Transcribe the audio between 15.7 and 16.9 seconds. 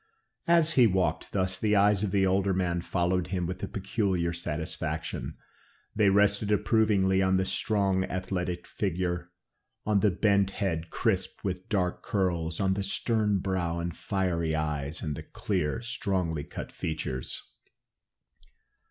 strongly cut